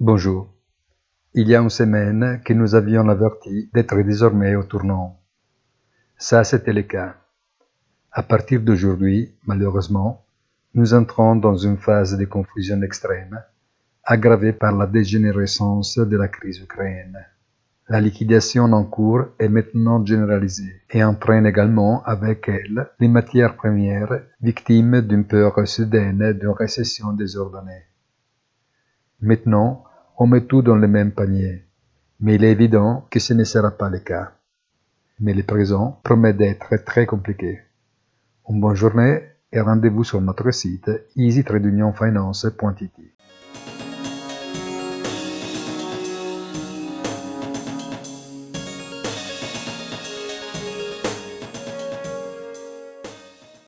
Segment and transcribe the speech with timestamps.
[0.00, 0.54] Bonjour.
[1.34, 5.18] Il y a une semaine que nous avions averti d'être désormais au tournant.
[6.16, 7.16] Ça, c'était le cas.
[8.12, 10.24] À partir d'aujourd'hui, malheureusement,
[10.74, 13.42] nous entrons dans une phase de confusion extrême,
[14.04, 17.18] aggravée par la dégénérescence de la crise ukrainienne.
[17.88, 24.20] La liquidation en cours est maintenant généralisée et entraîne également avec elle les matières premières
[24.40, 27.82] victimes d'une peur soudaine d'une récession désordonnée.
[29.20, 29.82] Maintenant,
[30.20, 31.64] on met tout dans le même panier,
[32.20, 34.32] mais il est évident que ce ne sera pas le cas.
[35.20, 37.60] Mais le présent promet d'être très compliqué.
[38.48, 43.17] Une bonne journée et rendez-vous sur notre site easy-finance.it.